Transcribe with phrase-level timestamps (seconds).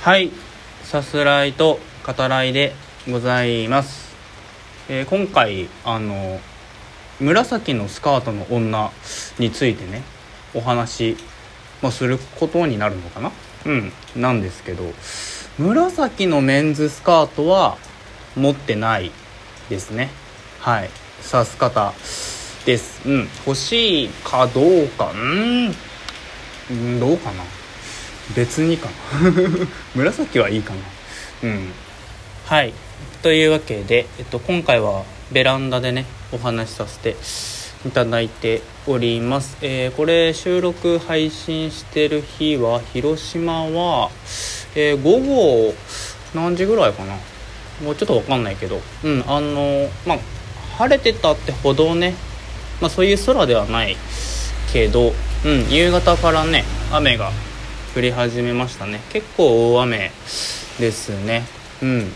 [0.00, 0.30] はい。
[0.84, 2.72] さすらいと語らいで
[3.10, 4.14] ございます、
[4.88, 6.38] えー今回あの
[7.18, 8.92] 紫のスカートの女
[9.40, 10.02] についてね
[10.54, 11.16] お話、
[11.82, 13.32] まあ、することになるのかな？
[13.66, 13.92] うん。
[14.14, 14.84] なんですけど
[15.58, 17.76] 紫のメンズスカートは
[18.36, 19.10] 持ってない
[19.68, 20.10] ですね。
[20.60, 20.90] はい。
[21.28, 21.92] 刺す方
[22.64, 23.02] です。
[23.04, 23.28] うん。
[23.44, 25.12] 欲しいかどうか。
[25.12, 25.74] ん
[26.70, 27.00] うん。
[27.00, 27.42] どうかな？
[28.34, 28.92] 別にかな。
[29.94, 30.80] 紫はいいかな。
[31.48, 31.72] うん。
[32.46, 32.72] はい。
[33.22, 37.16] というわけで、えっと、今回はベランダでねお話しさせて
[37.86, 44.10] いただいております、えーこれ収録配信してる日は広島は、
[44.74, 45.74] えー午後
[46.34, 47.14] 何時ぐらいかな。
[47.84, 48.80] もうちょっと分かんないけど。
[49.04, 50.18] うんあのまあ
[50.78, 52.14] 晴れてたってほどね
[52.80, 53.96] まあそういう空ではない
[54.72, 55.12] けど、
[55.44, 57.32] うん、夕方からね雨が
[57.98, 59.00] 降り始めましたね。
[59.10, 60.12] 結構大雨
[60.78, 61.42] ですね。
[61.82, 62.12] うん。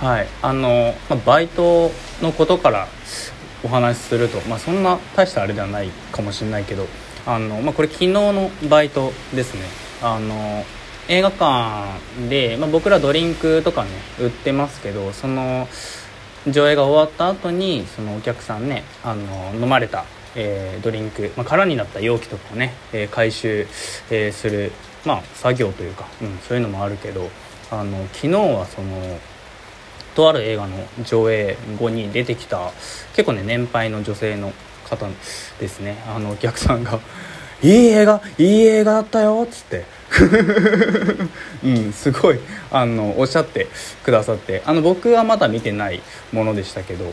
[0.00, 0.28] はい。
[0.42, 2.88] あの、まあ、バイトのことから
[3.64, 6.86] お話しすると、まあ、そんな大したあれではないかもしれないけど
[7.24, 9.62] あの、まあ、これ昨日のバイトですね。
[10.02, 10.66] あの
[11.08, 15.68] 映画館で、まあ、僕らドリンクとかね売ってますけどその
[16.46, 23.66] 上映が終わった後にそのお客さんねあの飲まれた、えードリンク、まあ、空になった容器とかをね、えー回収、
[24.10, 24.72] えーする、
[25.04, 27.28] まあ、作業というか、うん、そういうのもあるけど
[27.70, 29.18] あの昨日はその
[30.14, 32.72] とある映画の上映後に出てきた
[33.14, 34.52] 結構ね年配の女性の
[34.88, 35.06] 方
[35.60, 36.02] ですね。
[36.08, 36.98] あのお客さんが
[37.62, 39.84] 「いい映画いい映画だったよ」っつって。
[41.62, 43.68] うんすごいあのおっしゃって
[44.02, 44.62] くださって。
[44.64, 46.00] あの僕はまだ見てない
[46.32, 47.12] ものでしたけど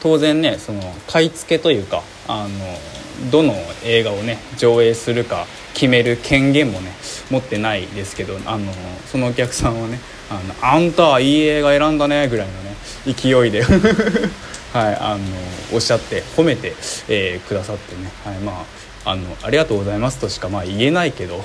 [0.00, 6.92] 当然ねその買い付けというかあのどの映画をね上映するか決める権限もね
[7.30, 8.72] 持ってないですけどあの
[9.06, 12.74] そのお客さんはね「あのあんたはいい映画選んだね」ぐらいのね
[13.06, 13.62] 勢いで
[14.72, 15.24] はいあの
[15.72, 16.74] おっしゃって褒めて、
[17.08, 18.64] えーくださってね、はい、ま
[19.04, 21.42] ああのありがとうございますとしかまあ言えないけど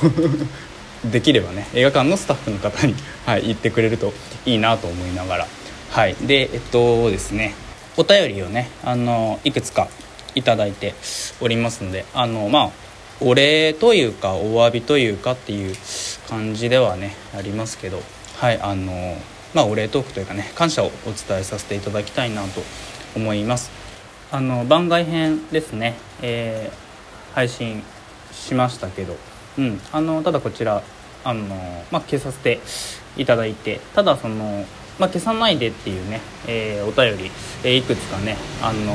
[1.05, 2.95] できればね映画館のスタッフの方に、
[3.25, 4.13] はい、言ってくれると
[4.45, 5.47] いいなと思いながら
[5.91, 7.53] はいでえっとですね
[7.97, 9.88] お便りをねあのいくつか
[10.35, 10.94] いただいて
[11.41, 12.72] おりますのであのまあ
[13.22, 15.75] お礼というかお詫びというかっていう
[16.28, 18.01] 感じではねありますけど
[18.38, 19.17] はいあの
[19.53, 22.61] まあお礼トークというかね感謝をお伝えさせていただきたいなと
[23.16, 23.72] 思います。
[24.31, 26.85] あの番外編ですね、えー
[27.35, 27.83] 配信
[28.31, 29.17] しましたけど、
[29.57, 30.81] うん、あのただこちら
[31.25, 32.62] あの、まあ、消させて
[33.17, 34.66] いただいてただその、
[35.00, 37.31] まあ、消さないでっていうね、えーお便り、
[37.63, 38.94] えーいくつかねあの、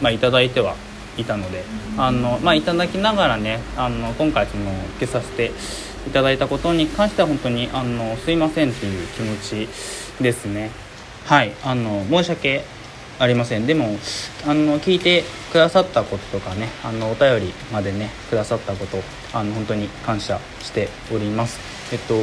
[0.00, 0.74] まあ、いただいては
[1.16, 1.62] いたので
[1.98, 5.52] あの、まあ、いただきながらねあの今回その消させて
[6.06, 10.70] いただいたことに関しては本当にあのすいませんっていう気持ちですね。
[11.24, 12.64] はいあの申し訳
[13.18, 13.66] ありません。
[13.66, 13.96] でも
[14.44, 15.22] あの聞いて
[15.52, 18.98] くださったこととかねあのお便りまでねくださったこと
[19.32, 21.60] あの本当に感謝しております。
[21.92, 22.14] えっと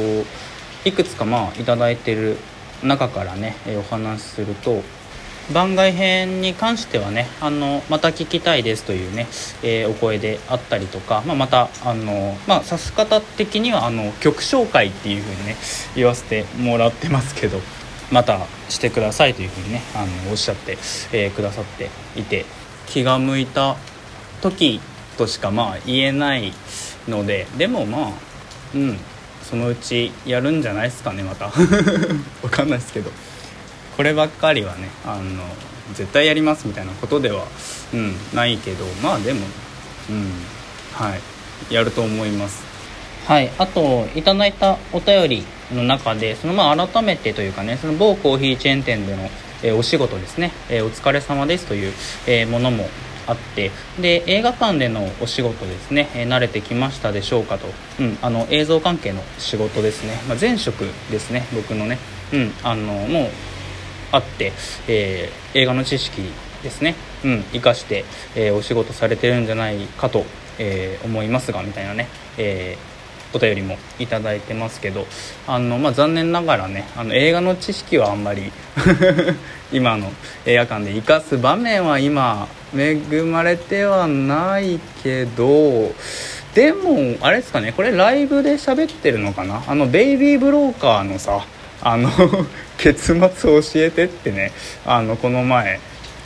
[0.84, 2.36] いくつかまあいただいてる
[2.82, 4.82] 中からねえお話しすると
[5.52, 9.26] 番外編に関してはねあのまた聞きたいですというね、
[9.62, 15.56] えーお声であったりとか、まあ、またあの、まあ、指す方的にはあの曲紹介っていう風にね
[15.96, 17.58] 言わせてもらってますけど
[18.12, 20.72] またしてくださいという風にねあのおっしゃって、
[21.12, 22.44] えーくださっていて
[22.86, 23.76] 気が向いた
[24.42, 24.80] 時
[25.18, 26.52] としかまあ言えない
[27.08, 28.12] のででもまあ
[28.74, 28.98] うん。
[29.50, 31.46] そのうちやるんじゃないですかねまた。
[32.42, 33.10] わかんないですけど。
[33.96, 35.42] こればっかりはねあの
[35.94, 37.44] 絶対やりますみたいなことでは、
[37.92, 38.84] うん、ないけど。
[39.02, 39.46] まあでも
[40.08, 40.32] うん
[40.92, 41.16] は
[41.70, 41.74] い。
[41.74, 42.62] やると思います。
[43.26, 43.50] はい。
[43.58, 45.44] あといただいたお便り
[45.74, 49.28] の中でそのまあ改めてというかねその某コーヒーチェーン店での、
[49.62, 51.92] えお仕事ですね、えお疲れ様ですという、
[52.26, 52.88] えーものも
[53.26, 53.70] あって
[54.00, 57.66] で映画館でのお仕事ですね、えー慣れてきましたでしょうかと、
[57.98, 61.98] うん、あの映像関係の仕事ですね、まあ、前職ですね僕のね、
[62.32, 63.28] うん、あのもう
[64.12, 64.52] あって、
[64.88, 66.22] えー映画の知識
[66.62, 66.94] ですね、
[67.24, 68.04] うん、生かして、
[68.36, 70.24] えーお仕事されてるんじゃないかと、
[70.58, 72.08] え思いますがみたいなね、
[72.38, 72.99] えー
[73.32, 75.06] お便りもいただいてますけど
[75.46, 78.52] あの、まあ、残念ながらねあの映画の知識はあんまり
[79.72, 80.12] 今の
[80.46, 85.92] 映画館で生かす場面は今恵まれてはないけど
[86.54, 89.62] でもあれですかねこれライブで喋ってるのかな？
[89.66, 91.44] あのベイビーブローカーのさ
[91.82, 92.10] あの
[92.78, 94.52] 結末を教えてってね
[94.84, 95.78] あのこの前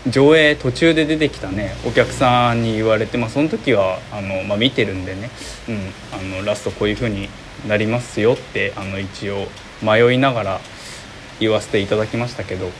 [0.08, 5.30] 上映途中で出てきたねお客さんに言われて、まあ、その時はあの、まあ、見てるんでね、
[5.68, 7.28] うん、あのラストこういう風に
[7.66, 9.46] なりますよってあの一応
[9.82, 10.60] 迷いながら
[11.40, 12.70] 言わせていただきましたけど。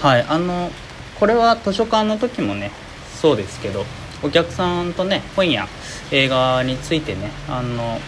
[0.00, 0.70] はいあの
[1.18, 2.72] これは図書館の時もね
[3.20, 3.84] そうですけど
[4.22, 5.68] お客さんとね本や
[6.10, 8.00] 映画についてねあの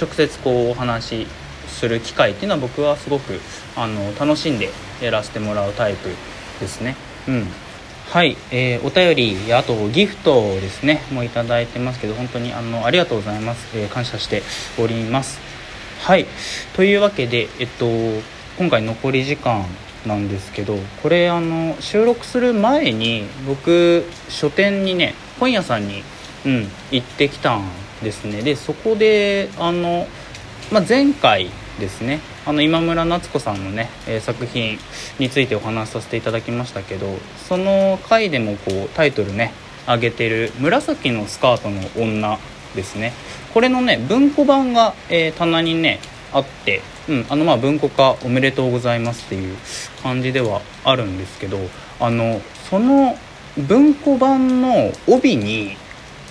[0.00, 1.26] 直接こうお話し
[1.68, 3.38] する機会っていうのは僕はすごく
[3.76, 4.70] あの楽しんで
[5.02, 6.08] やらせてもらうタイプ
[6.60, 6.96] ですね。
[7.28, 7.46] うん。
[8.08, 9.14] はい、えー、お便
[9.46, 11.02] りあとギフトですね。
[11.12, 14.42] もういただいてますけど本当にあのありがとうございます、えー、感謝して
[14.78, 15.38] おります。
[16.00, 16.24] はい
[16.74, 17.84] というわけでえっと
[18.58, 19.66] 今回残り時間
[20.06, 26.02] なんですけどこれあの収録する前に僕書店にね本屋さんに、
[26.46, 27.68] うん、行ってきたん
[28.02, 28.40] ですね。
[28.40, 30.06] でそこであの、
[30.72, 32.20] まあ、前回ですね。
[32.46, 34.78] あの今村夏子さんのね、え、作品
[35.18, 37.06] についてお話しさせていただきましたけど
[37.48, 39.52] その回でもこうタイトルね
[39.86, 42.38] 上げてる「紫のスカートの女」
[42.74, 43.12] ですね。
[43.54, 46.00] これのね文庫版が、えー、棚にね
[46.32, 49.56] あって、うん、あのまあ文庫化おめでとうございますっていう
[50.02, 51.58] 感じではあるんですけど
[52.00, 53.16] あのその
[53.56, 55.76] 文庫版の帯に、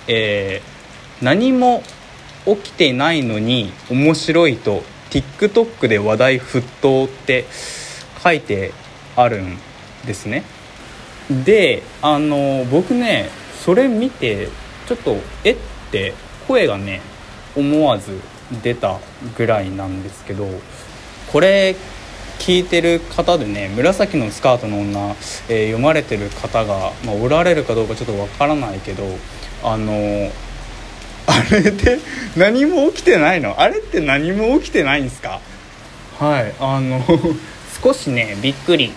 [0.06, 1.82] えー、何も
[2.46, 7.46] 起きてないのに面白いと TikTok で話題沸騰って
[8.22, 8.72] 書いて
[9.16, 9.58] あるん
[10.06, 10.44] ですね。
[11.44, 13.28] であの僕ね
[13.64, 14.48] それ見て
[14.86, 15.52] ちょっとえ？
[15.52, 15.56] っ
[15.90, 16.14] て
[16.46, 17.00] 声がね
[17.56, 18.20] 思わず
[18.62, 18.98] 出た
[19.36, 20.46] ぐらいなんですけど
[21.32, 21.76] これ
[22.38, 25.16] 聞いてる方でね「紫のスカートの女」
[25.48, 29.04] えー、読まれてる方が、まあ、おられるかどうかちょっとわからないけど
[29.62, 30.30] あの
[31.28, 31.98] あれで
[32.36, 33.60] 何も起きてないの？
[33.60, 35.40] あれって何も起きてないんですか？
[36.18, 37.04] はいあの
[37.82, 38.92] 少しねびっくり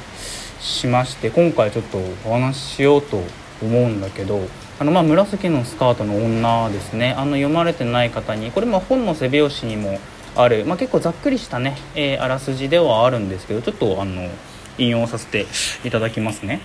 [0.61, 3.21] しまして今回ちょっとお話ししようと
[3.61, 4.47] 思うんだけど
[4.79, 7.13] あのまあ紫のスカートの女ですね。
[7.17, 9.99] あの読まれてない方にこれも本の背表紙にも
[10.35, 14.29] ある、まあ、結構ざっくりしたね、えー、あらすじではあるんですけどちょっとあの
[14.77, 15.45] 引用させて
[15.83, 16.61] いただきますね。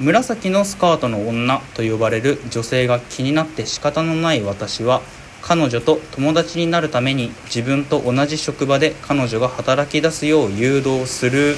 [0.00, 5.02] 紫のスカートの女と呼ばれる女性が気になって仕方のない私は
[5.42, 11.56] 彼女と友達になるために自分と同じ職場で彼女が働き出すよう誘導する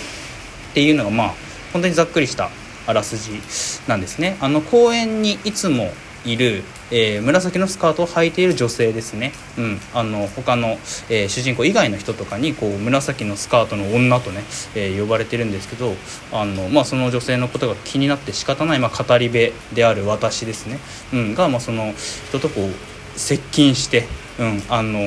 [0.70, 1.34] っていうのがまあ
[1.72, 2.50] 本当にざっくりした
[2.86, 3.40] あらすじ
[3.88, 4.36] なんですね。
[4.40, 5.90] あの公園にいつも
[6.24, 10.78] いる、えー、紫のスカートを履いている女性ですね、うん、あの他の、
[11.08, 14.42] えー、主人公以外の人とかにこう紫のスカートの女とね、
[14.74, 15.94] えー、呼ばれてるんですけど
[16.32, 20.78] あの、まあ、その女性のことが気になって仕方ない、まあ、語り部である私ですね、
[21.12, 21.92] うん、が、まあ、その
[22.28, 24.06] 人とこう接近して、
[24.38, 25.00] うん、あの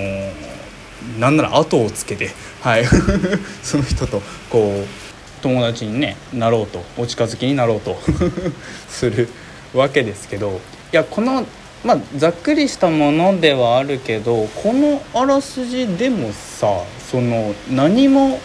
[1.20, 2.30] なんなら後をつけて、
[2.62, 2.86] はい、
[3.64, 7.98] その人とこう友達に、ね、なろうとお近づきになろうと
[8.90, 9.30] する
[9.74, 10.60] わけですけど
[10.92, 11.46] いやこの
[11.84, 16.68] まあざっくりしたものではあるけどこのあらすじでもさ
[17.00, 18.40] その何も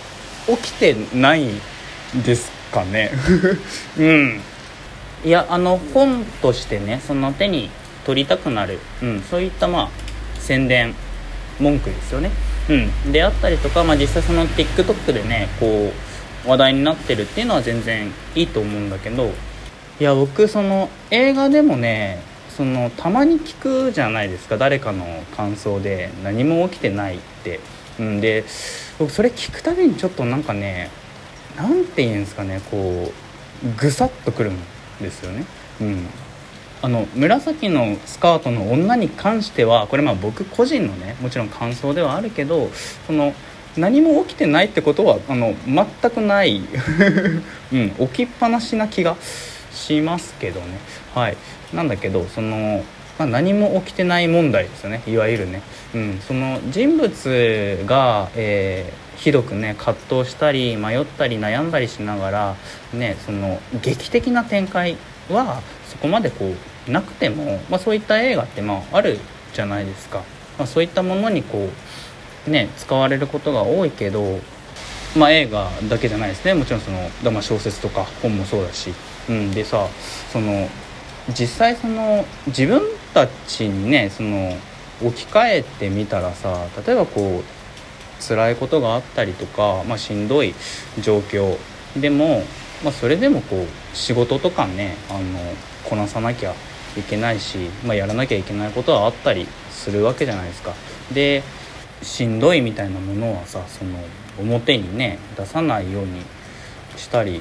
[0.47, 1.47] 起きてない
[2.25, 3.11] ですかね。
[3.99, 4.41] うん。
[5.25, 7.71] いやあの本としてねその手に
[8.05, 9.89] 取りたくなる、うん、そういったまあ
[10.41, 10.95] 宣伝
[11.61, 12.31] 文句ですよね、
[12.69, 15.93] うん、であったりとか、まあ、実際その TikTok でねこ
[16.47, 19.31] う話題になってるっていうのは全然いいと思うんだけど
[20.01, 22.21] いや僕その映画でもね
[22.57, 24.59] そのたまに聞くじゃないですか。
[24.59, 25.05] 誰かの
[25.37, 27.61] 感想で何も起きてないって、
[27.99, 28.45] うん、で
[28.99, 30.91] 僕それ聞くたびにちょっとなんかね
[31.57, 33.13] 何て言うんですかねこ
[33.65, 34.59] うぐさっとくるん
[35.01, 35.45] ですよね。
[35.81, 36.07] うん。
[36.83, 42.71] あの紫のスカートの女に関してはこれまあ僕個人のねもちろん感想ではあるけど
[43.07, 43.35] その
[43.77, 46.61] 何も起きてないってことはあの全くない、
[47.73, 49.17] うん、起きっぱなしな気が
[49.73, 50.79] しますけどね。
[51.15, 51.37] はい。
[51.73, 52.85] なんだけどその、
[53.19, 55.03] まあ、何も起きてない問題ですよね。
[55.07, 55.63] いわゆるね、
[55.95, 62.57] うん、その人物が、えー、ひどくね葛藤したり迷ったり悩んだりしながら
[62.93, 64.97] ねその劇的な展開
[65.31, 66.55] はそこまでこ
[66.89, 69.19] うなくても、まあ、そういった映画ってまあある
[69.55, 70.19] じゃないですか、
[70.59, 71.69] まあ、そういったものにこ
[72.49, 74.41] うね使われることが多いけど
[75.15, 76.55] まあ、映画だけじゃないですね。
[76.55, 78.95] もちろんその、まあ、小説とか本もそうだし、
[79.29, 79.87] うん、でさ
[80.33, 80.69] その
[81.29, 82.83] 実際その自分
[83.15, 84.57] たちにねその
[85.03, 90.55] 置き換えてみたらさ例えばこう辛いことがあったりとか、まあ、しんどい
[91.01, 91.57] 状況
[92.01, 92.43] でも、
[92.85, 95.21] まあ、それでもこう仕事とかねあの
[95.85, 96.55] こなさなきゃ
[96.97, 100.75] いけないし、まあ、やらなきゃいけないことはあったりするわけじゃないですか。
[101.13, 101.43] で
[102.03, 103.97] しんどいみたいなものはさその
[104.39, 106.23] 表にね出さないように
[106.97, 107.41] したり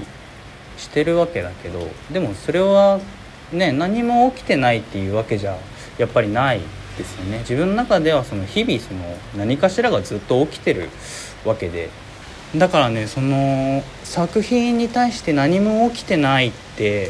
[0.82, 3.00] してるわけだけどでもそれは
[3.54, 5.58] ね何も起きてないっていうわけじゃ
[5.98, 6.60] やっぱりない
[6.98, 7.40] ですよね。
[7.40, 10.90] 自分の中ではその日々その何かしらがずっと起きてる
[11.46, 11.90] わけで。
[12.56, 17.10] だからねその作品に対して何も起きてないって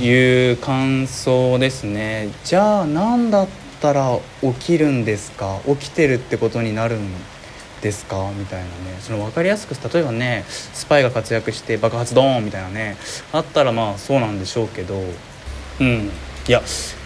[0.00, 2.30] いう感想ですね。
[2.42, 3.48] じゃあ何だっ
[3.80, 5.60] たら起きるんですか？
[5.66, 7.08] 起きてるってことになるん
[7.82, 8.30] ですか？
[8.38, 8.72] みたいなね。
[9.00, 12.96] その分かりやすく例えばねスパイが活躍して爆発ドーンみたいなね
[13.32, 14.94] あったらまあそうなんでしょうけど
[15.80, 16.10] うん。
[16.48, 16.62] いや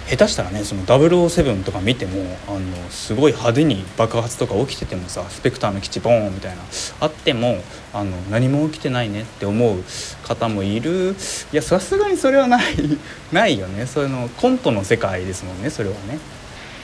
[0.09, 6.63] 下手したらねその007とか見てもあのすごい派手に爆発とか起きててもさスペクターの基地ボーンみたいな
[7.01, 7.59] あっても
[7.93, 9.83] あの何も起きてないねって思う
[10.23, 11.17] 方もいる。
[11.53, 12.63] いやさすがにそれはない。
[13.33, 13.87] ないよね。
[13.87, 16.19] そのコントの世界ですもんねそれはね。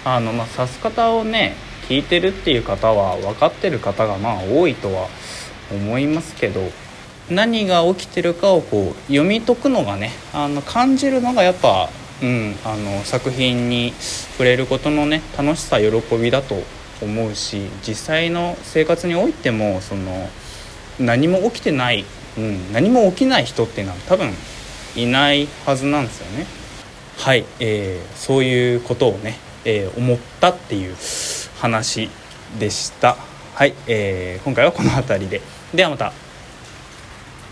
[0.05, 1.55] あのまあ指す方をね
[1.93, 5.09] 聞いてるっていう方は分かってる方がまあ多いとは
[5.71, 6.63] 思いますけど
[7.31, 11.91] 何が起きてるかをこう読み解くのがねあの感じるのがやっぱ
[12.23, 16.55] うん、あの作品に触れることのね楽しさ喜びだと
[17.03, 20.29] 思うし実際の生活においてもその
[21.01, 22.05] 何も起きてない、
[22.39, 24.31] うん、何も起きない人っていうのは多分
[24.95, 26.47] いないはずなんですよね。
[27.19, 30.95] はい、えー、そういうことをね、えー、思ったっていう
[31.63, 32.11] 話
[32.59, 33.17] でした。
[33.55, 35.41] はい、えー、今回はこの辺りで。
[35.73, 36.22] ではまた。